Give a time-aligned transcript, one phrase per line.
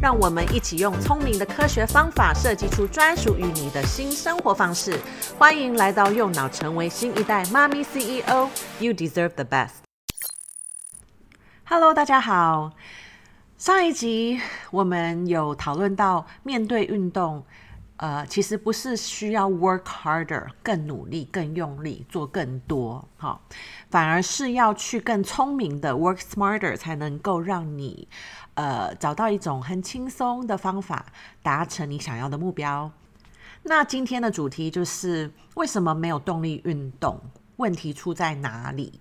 [0.00, 4.96] 让我们一起用聪明的科学方法设计出专属于你的新生活方式。
[5.36, 8.48] 欢迎来到右脑，成为新一代妈咪 CEO。
[8.78, 9.70] You deserve the best。
[11.64, 12.70] Hello，大家好。
[13.56, 17.44] 上一集我们有讨论到，面对运动，
[17.96, 23.40] 呃，其实不是需要 work harder，更努力、更用力做更多，哈，
[23.90, 28.06] 反而是要去更聪明的 work smarter，才能够让你。
[28.58, 31.06] 呃，找到一种很轻松的方法，
[31.44, 32.90] 达成你想要的目标。
[33.62, 37.20] 那今天的主题就是为什么没有动力运动？
[37.58, 38.98] 问题出在哪里？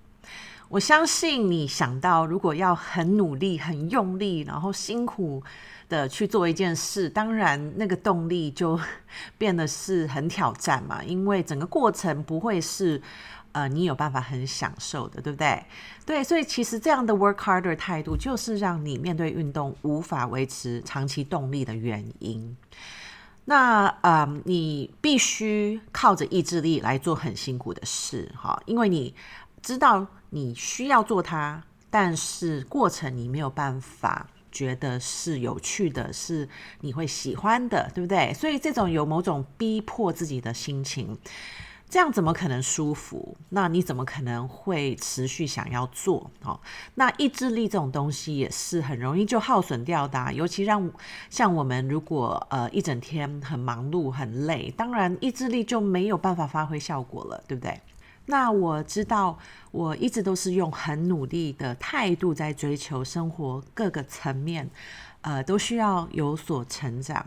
[0.70, 5.42] 我相信你想到，如果要很努力、很用力，然后辛苦
[5.90, 8.80] 的去做一件事，当然那个动力就
[9.40, 13.02] 变得是很挑战嘛，因为整个过程不会是。
[13.58, 15.66] 呃，你有办法很享受的，对不对？
[16.06, 22.56] 对，所以其实这样的 work harder 态度，就是让你面对运动无法维持长期动力的原因。
[23.46, 29.16] 那呃，你必须靠着意志力来做很辛苦的事，哈，因为你
[29.64, 36.48] 知道你需要做它，但是过程你没有办法觉得是有趣的，是
[36.82, 38.32] 你会喜欢的，对不对？
[38.36, 41.18] 所以这种有某种逼迫自己的心情。
[41.90, 43.38] 这样怎么可能舒服？
[43.50, 46.30] 那你怎么可能会持续想要做？
[46.44, 46.60] 哦，
[46.96, 50.92] 那意志力这种东西也是很容易就耗损掉的，尤其让
[51.30, 57.80] 像我们如果呃一整天很忙碌很累，当然意志力就没有办法发挥效果了，对不对？
[58.26, 59.40] 那我知道
[59.72, 64.70] 我一直都是用很努力的态度在追求生活各个层面，
[65.22, 67.26] 呃，都需要有所成长。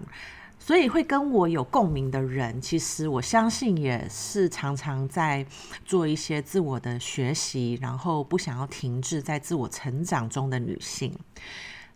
[0.71, 5.45] 所以会跟我有共鸣的人，其实我相信也是常常在
[5.85, 11.13] 做一些自我的学习，然后不想要停滞在自我成长中的女性。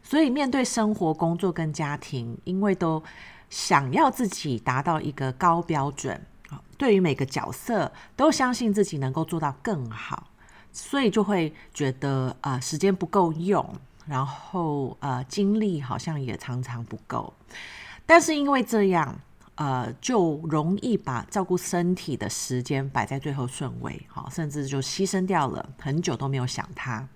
[0.03, 3.01] 所以面对生活、工作跟家庭，因为都
[3.49, 6.21] 想要自己达到一个高标准，
[6.77, 10.31] 对于每个角色都相信自己能够做到更好，
[10.73, 13.65] 所以就会觉得啊，时间不够用，
[14.05, 17.33] 然后呃，精力好像也常常不够。
[18.07, 19.19] 但是因为这样，
[19.55, 27.07] 呃，就容易把照顾身体的时间摆在最后顺位，好，甚至就牺牲掉了，很久都没有想他。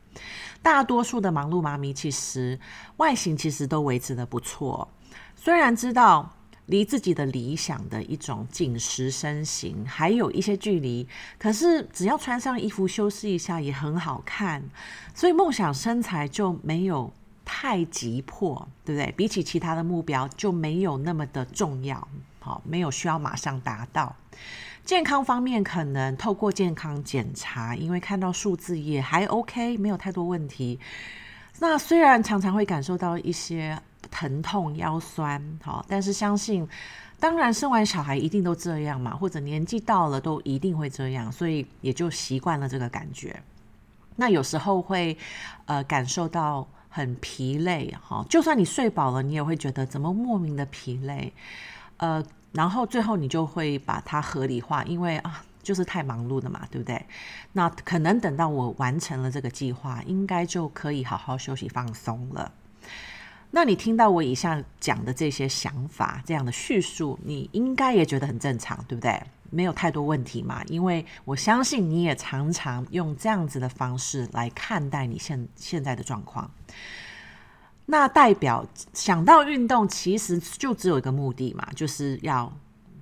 [0.63, 2.59] 大多数的忙碌妈咪其实
[2.97, 4.89] 外形其实都维持的不错，
[5.37, 6.35] 虽然知道
[6.67, 11.07] 离自己的理想的一种紧实身形还有一些距离，
[11.39, 14.63] 可是只要穿上衣服修饰一下也很好看，
[15.15, 17.13] 所以梦想身材就没有。
[17.51, 19.11] 太急迫，对不对？
[19.17, 22.07] 比起其他的目标就没有那么的重要，
[22.41, 24.15] 好，没有需要马上达到。
[24.85, 30.79] 健康方面，可能透过健康检查，因为看到数字也还 OK，没有太多问题。
[31.59, 33.81] 那虽然常常会感受到一些
[34.11, 36.69] 疼痛、腰酸，好，但是相信，
[37.19, 43.43] 当然生完小孩一定都这样嘛，或者年纪到了都一定会这样，所以也就习惯了这个感觉。
[44.17, 45.17] 那有时候会
[45.65, 46.69] 呃感受到。
[46.89, 51.33] 很疲累哈，就算你睡饱了，你也会觉得怎么莫名的疲累，
[51.99, 57.05] 呃，然后最后你就会把它合理化，因为啊，就是太忙碌了嘛，对不对？
[57.53, 62.53] 那可能等到我完成了这个计划，应该就可以好好休息放松了。
[63.51, 69.23] 那你听到我以下讲的这些想法，这样的叙述，你应该也觉得很正常，对不对？
[69.51, 76.51] 没有太多问题嘛，因为我相信你也常常用这样子的方式来看待你现现在的状况。
[77.87, 82.53] 那代表想到运动，其实就只有一个目的嘛，就是要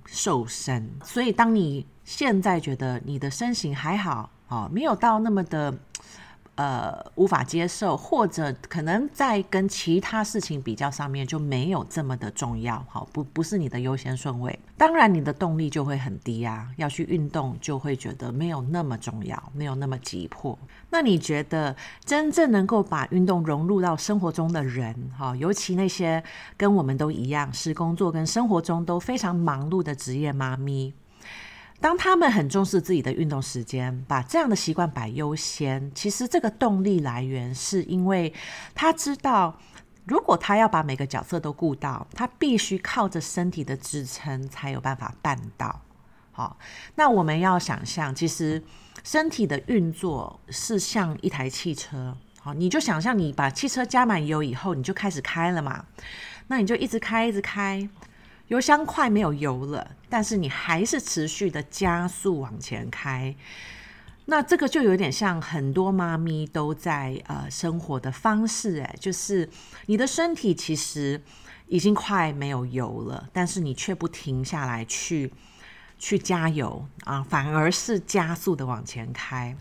[0.05, 0.89] 瘦身。
[1.03, 5.73] 所以当你现在觉得你的身形还好哦，没有到那么的。
[6.57, 20.57] 呃，无法接受，或者可能在跟其他事情比较上面就没有这么的重要，好，不不是你的优先顺位，当然你的动力就会很低啊，要去运动就会觉得没有那么重要，没有那么急迫。
[20.89, 26.23] 那你觉得真正能够把运动融入到生活中的人，哈，尤其那些
[26.57, 30.91] 跟我们都一样是工作跟生活中都非常忙碌的职业妈咪。
[31.79, 38.33] 当他们很重视自己的运动时间，把这样的习惯摆优先，其实这个动力来源是因为
[38.73, 39.59] 他知道
[40.05, 45.81] 如果他要把每个角色都顾到，他必须靠着身体的支撑才有办法办到。
[46.31, 46.57] 好，
[46.95, 48.63] 那我们要想象，其实
[49.03, 52.15] 身体的运作是像一台汽车。
[52.39, 55.85] 好，你就想象你把汽车加满油以后，你就开始开了嘛。
[56.47, 57.89] 那你就一直开，一直开，
[58.47, 63.35] 油箱快没有油了，但是你还是持续的加速往前开。
[64.25, 69.49] 那这个就有点像很多妈咪都在呃生活的方式，诶，就是
[69.85, 71.21] 你的身体其实
[71.67, 75.31] 已经快没有油了，但是你却不停下来去
[75.97, 79.55] 去加油啊，反而是加速的往前开。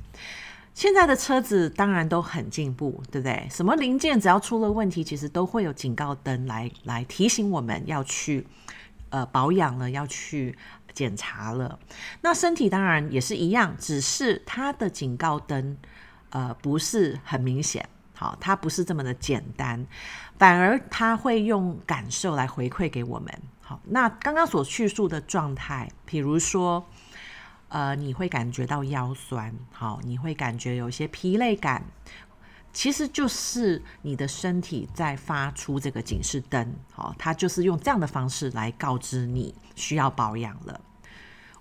[0.76, 3.48] 现在的车子当然都很进步，对不对？
[3.50, 8.46] 什么零件只要出了问题，其实都会有警告灯来来提醒我们要去
[9.08, 10.56] 呃保养了，要去。
[10.94, 11.78] 检查了，
[12.22, 15.76] 那身体当然也是一样，只是它的警告灯，
[16.30, 19.86] 呃，不是很明显，好，它不是这么的简单，
[20.38, 23.30] 反而它会用感受来回馈给我们。
[23.60, 26.82] 好，那刚刚所叙述的状态，比如说，
[27.76, 31.84] 呃，你会感觉到腰酸，好，你会感觉有些疲累感。
[32.72, 40.80] 其实就是你的身体在发出这个警示灯，好，它就是用这样的方式来告知你需要保养了。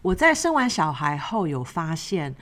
[0.01, 2.33] 我在生完小孩后有发现，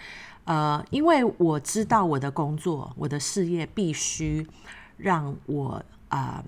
[0.43, 4.47] 呃，因为我知道我的工作、我的事业必须
[4.97, 6.45] 让我啊、呃、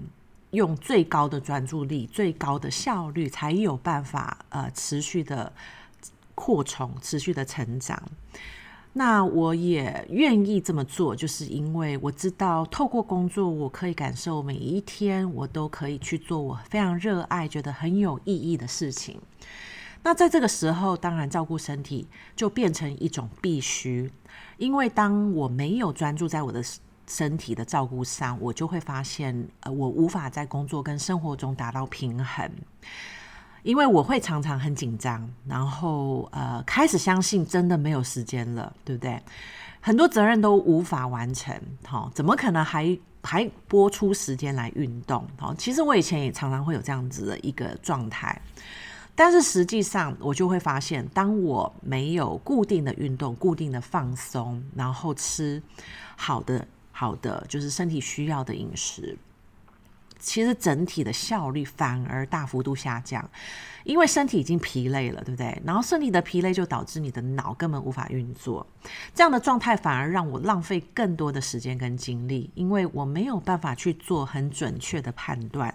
[0.51, 5.51] 用最高的专注力、最高的效率，才有办法呃持续的
[6.35, 8.01] 扩充、持续的成长。
[8.97, 19.19] 那我也愿意这么做，就是因为我知道，透过工作，我可以感受每一天，我都可以去做我非常热爱、觉得很有意义的事情。
[20.01, 22.07] 那在这个时候，当然照顾身体
[22.38, 24.09] 就变成一种必须，
[24.57, 26.63] 因为当我没有专注在我的
[27.05, 32.49] 身体的照顾上，我就会发现，呃，我无法在工作跟生活中达到平衡。
[33.65, 39.19] 因为我会常常很紧张，然后呃开始相信真的没有时间了，对不对？
[39.81, 45.25] 很多责任都无法完成，好，怎么可能还 还拨出时间来运动？
[45.35, 48.39] 好，其实我以前也常常会有这样子的一个状态，
[49.15, 55.59] 但是实际上我就会发现，当我没有固定的运动、固定的放松，然后吃
[56.15, 59.17] 好的好的就是身体需要的饮食。
[60.25, 63.30] 其实整体的效率反而大幅度下降，
[63.83, 65.62] 因为身体已经疲累了，对不对？
[65.63, 68.66] 然后身体的疲累就导致你的脑根本无法运作，
[69.13, 75.74] 这样的状态反而让我浪费更多的时间跟精力，因为我没有办法去做很准确的判断。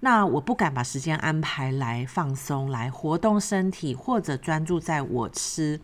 [0.00, 5.78] 那我不敢把时间安排来放松、来活动身体，或者专注在我吃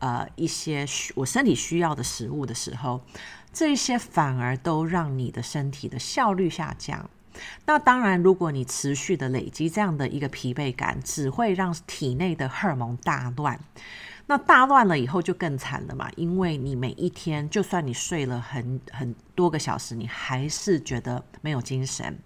[0.00, 3.00] 呃一些需我身体需要的食物的时候。
[3.56, 7.08] 这一些反而都让你的身体的效率下降。
[7.66, 13.58] 那当然，如果你持续的累积这样的一个疲惫感，只会让体内的荷尔蒙大乱。
[14.26, 22.18] 那大乱了以后就更惨了嘛，因为你每一天，就算你睡了很很多个小时，你还是觉得没有精神。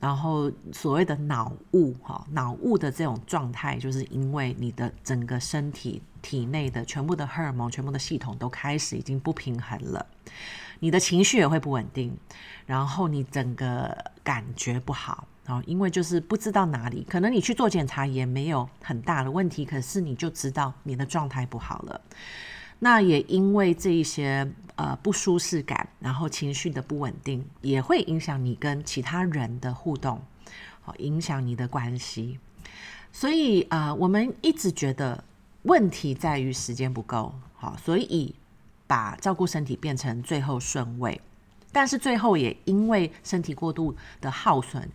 [0.00, 10.06] 然后所谓的脑雾，哈，脑雾的这种状态，就是因为你的整个身体体内的全部的荷尔蒙、全部的系统都开始已经不平衡了，
[10.78, 12.16] 你的情绪也会不稳定，
[12.64, 22.00] 然后你整个感觉不好，然后因为就是不知道哪里，可能你去做检查也没有很大的问题，可是你就知道你的状态不好了。
[22.80, 30.22] 那也因为这一些呃不舒适感，然后情绪的不稳定，也会影响你跟其他人的互动，
[30.82, 32.38] 好，影响你的关系。
[33.12, 35.24] 所以啊、我们一直觉得
[35.62, 38.34] 问题在于时间不够，好，所以
[38.86, 41.20] 把照顾身体变成最后顺位，
[41.72, 44.88] 但是最后也因为身体过度的耗损。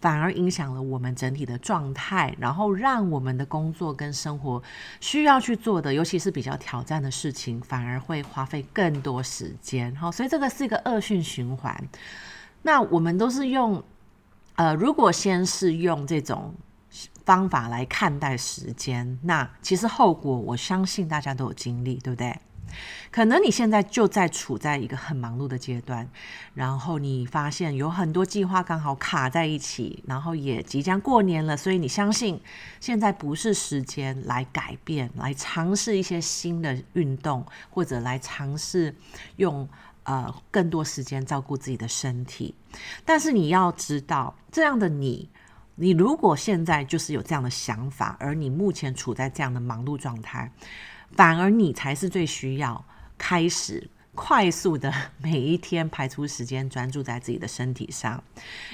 [0.00, 4.62] 反而影响了我们整体的状态，然后让我们的工作跟生活
[5.00, 9.94] 需要去做的，尤其是比较挑战的事情，反而会花费更多时间。
[9.96, 11.88] 好，所以这个是一个恶性循环。
[12.62, 13.82] 那我们都是用，
[14.56, 16.54] 呃，如果先是用这种
[17.24, 22.36] 方法来看待时间，那其实后果我相信大家都有经历，对不对？
[23.10, 26.08] 可能你现在就在处在一个很忙碌的阶段，
[26.54, 32.40] 然后你发现有很多计划刚好卡在一起，然后也即将过年了，所以你相信
[32.80, 38.94] 现在不是时间来改变，来尝试一些新的运动，或者来尝试
[39.36, 39.68] 用
[40.02, 42.54] 呃更多时间照顾自己的身体。
[43.04, 45.28] 但是你要知道，这样的你，
[45.76, 50.52] 你如果现在就是有这样的想法，而你目前处在这样的忙碌状态。
[51.12, 52.84] 反而你才是最需要
[53.16, 58.22] 开始快速的每一天排出时间专注在自己的身体上，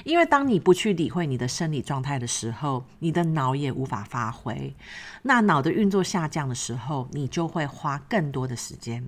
[0.03, 4.75] 因为当你不去理会你的生理状态的时候，你的脑也无法发挥。
[5.21, 9.07] 那脑的运作下降的时候，你就会花更多的时间，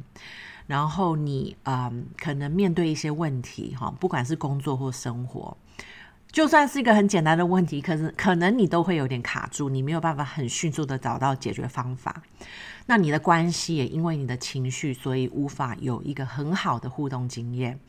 [0.68, 5.58] 然后你嗯，可能面对一些问题哈，不管是工作或生活。
[6.32, 12.22] 就算是一个很简单的问题，可是可能你都会有点卡住，你没有办法很迅速的找到解决方法。
[12.88, 17.80] 那你的关系也因为你的情绪，所以无法有一个很好的互动经验。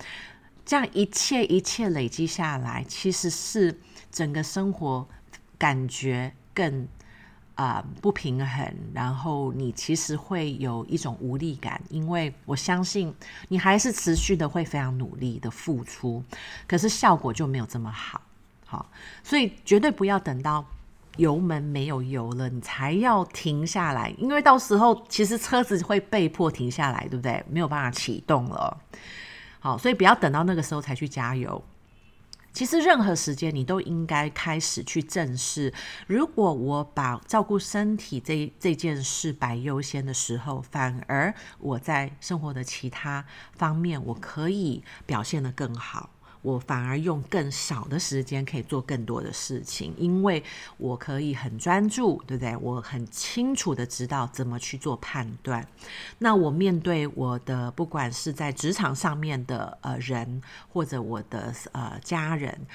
[0.66, 5.08] 这样一切一切累积下来，其实是整个生活
[5.56, 6.86] 感觉更
[7.54, 13.12] 啊、不平衡，然后你其实会有一种无力感，因为我相信
[13.48, 16.22] 你还是持续的会非常努力的付出，
[16.68, 18.20] 可是效果就没有这么好。
[18.64, 18.88] 好，
[19.24, 20.64] 所以绝对不要等到
[21.18, 27.44] 油门没有油了，你才要停下来，因为到时候其实车子会被迫停下来，对不对？
[27.50, 28.80] 没有办法启动了。
[29.60, 31.62] 好，所以不要等到那个时候才去加油。
[32.50, 35.72] 其实任何时间你都应该开始去正视，
[36.06, 46.10] 如果我把照顾身体这这件事摆优先的时候，反而我在生活的其他方面我可以表现得更好。
[46.42, 50.42] 我反而用更少的时间可以做更多的事情，因为
[50.76, 52.56] 我可以很专注，对不对？
[52.58, 55.66] 我很清楚的知道怎么去做判断。
[56.18, 60.40] 那我面对我的不管是在职场上面的呃人，
[60.72, 62.66] 或者我的呃家人，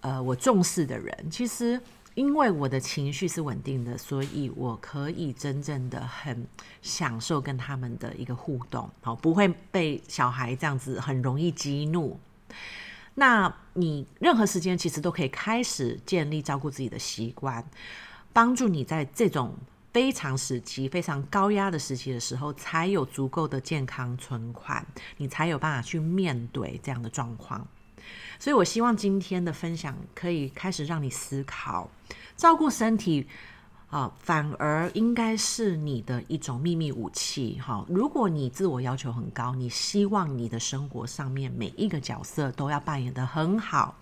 [0.00, 1.80] 呃我重视的人，其实
[2.14, 6.46] 因为我的情绪是稳定的，所以我可以真正的很
[6.82, 12.18] 享受跟他们的一个互动，好，不会被小孩这样子很容易激怒。
[13.14, 17.64] 那你任何时间其实都可以开始建立照顾自己的习惯，
[18.32, 19.54] 帮助你在这种
[19.92, 24.86] 非常时期、非常高压的时期的时候，才有足够的健康存款，
[25.18, 27.66] 你才有办法去面对这样的状况。
[28.38, 31.90] 所以我希望今天的分享可以开始让你思考，
[32.36, 33.28] 照顾身体。
[33.92, 37.60] 啊，反而应该是你的一种秘密武器。
[37.60, 43.94] 哈，如果你自我要求很高，你希望你的生活上面每一个角色都要扮演得很好，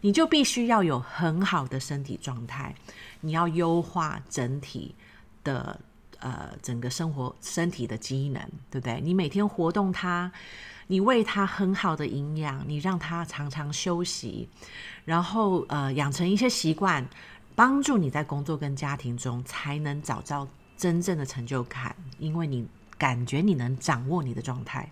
[0.00, 2.72] 你就必须要有很好的身体状态。
[3.20, 4.94] 你要优化整体
[5.42, 5.80] 的
[6.20, 9.00] 呃整个生活身体的机能，对不对？
[9.00, 10.30] 你每天活动它，
[10.86, 14.48] 你喂它很好的营养，你让它常常休息，
[15.04, 17.04] 然后呃养成一些习惯。
[17.54, 22.66] 帮助你在工作跟家庭中才能找到真正的成就感，因为你
[22.98, 24.90] 感觉你能掌握你的状态。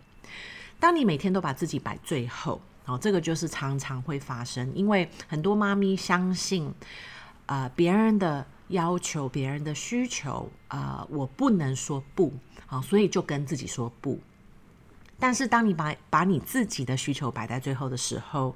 [0.79, 6.73] 当你每天都把自己摆最后，哦，这个就是常常会发生，因为很多妈咪相信，
[7.47, 12.33] 呃，别人的要求、别人的需求，啊、我不能说不，
[12.67, 14.19] 好，所以就跟自己说不。
[15.19, 18.55] 但是当你把把你自己的需求摆在最后的时候，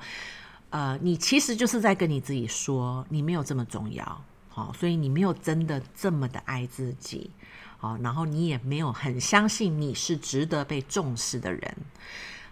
[0.74, 7.30] 呃，你其实就是在跟你自己说，你没有这么重要，好，所以你没有真的这么的爱自己，
[7.78, 11.76] 好，然后你也没有很相信你是值得被重视的人，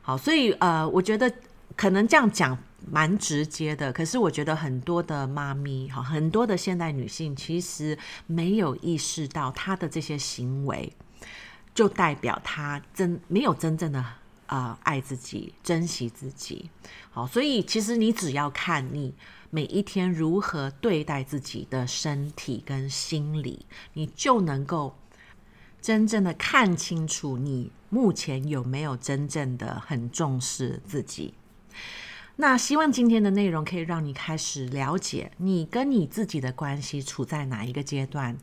[0.02, 1.34] 好，所以呃，我觉得
[1.74, 2.56] 可能这样讲
[2.88, 7.98] 蛮直接的，可是我觉得很多的妈咪，哈，很多的现代女性其实
[8.28, 10.92] 没有意识到她的这些行为，
[11.74, 14.04] 就代表她真没有真正的。
[14.52, 16.68] 啊、爱自己，珍惜自己，
[17.10, 19.14] 好，所以其实你只要看你
[19.48, 24.94] 每一天如何对待自己的身体跟心理，你就能够
[25.80, 31.32] 真正的看清楚你目前有没有真正的很重视自己。
[32.36, 38.36] 那希望今天的内容可以让你开始了解你跟你自己的关系处在哪一个阶段，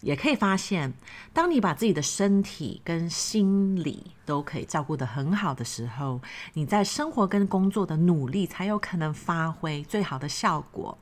[0.00, 0.92] 也可以发现，
[1.32, 6.20] 当你把自己的身体跟心理都可以照顾得很好的时候，
[6.54, 10.96] 你在生活跟工作的努力才有可能发挥最好的效果。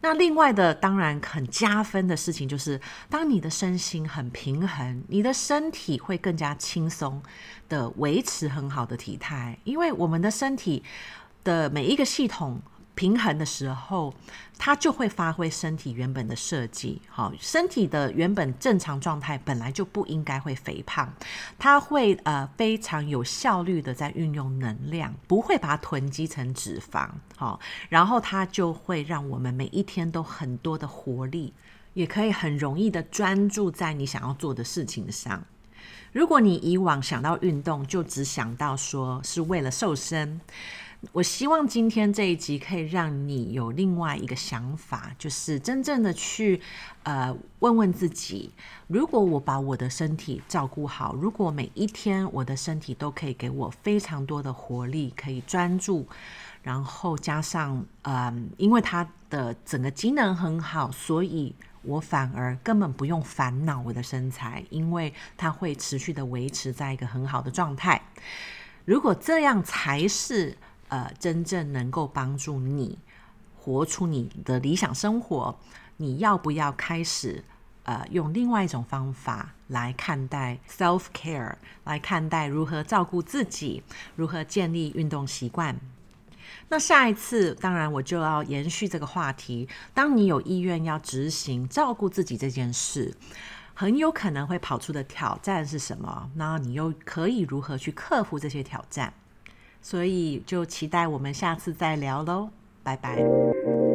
[0.00, 7.22] 那另外的当然很加分的事情就是，当你的身心很平衡，你的身体会更加轻松
[7.68, 10.82] 的维持很好的体态，因为我们的身体。
[11.42, 12.60] 的每一个系统
[12.94, 14.12] 平衡的时候，
[14.58, 17.00] 它就会发挥身体原本的设计。
[17.08, 21.10] 好，身体的原本正常状态本来就不应该会肥胖，
[21.58, 27.08] 它会呃非常有效率的在运用能量，不会把它囤积成脂肪。
[27.36, 31.54] 好，然后它就会让我们每一天都很多的活力，
[31.94, 35.42] 也可以很容易的专注在你想要做的事情上。
[36.12, 40.40] 如果你以往想到运动，就只想到说是为了瘦身。
[41.12, 46.60] 我希望今天这一集可以让你有另外一个想法，就是真正的去
[47.04, 48.52] 呃问问自己：
[48.86, 56.06] 如果我把我的身体照顾好，如果每一天我的身体都可以给我非常多的活力，可以专注，
[56.62, 68.02] 然后加上嗯、因为它的整个机能很好，所以我反而根本不用烦恼我的身材，因为它会持续的维持在一个很好的状态。
[68.84, 70.58] 如果这样才是。
[70.90, 72.98] 呃，真正能够帮助你
[73.56, 75.56] 活出你的理想生活，
[75.96, 77.44] 你要不要开始
[77.84, 81.54] 呃用另外一种方法来看待 self care，
[81.84, 83.82] 来看待如何照顾自己，
[84.16, 85.78] 如何建立运动习惯？
[86.68, 89.68] 那下一次，当然我就要延续这个话题。
[89.94, 93.14] 当你有意愿要执行照顾自己这件事，
[93.74, 96.30] 很有可能会跑出的挑战是什么？
[96.34, 99.14] 那你又可以如何去克服这些挑战？
[99.82, 102.50] 所以就期待我们下次再聊喽，
[102.82, 103.89] 拜拜。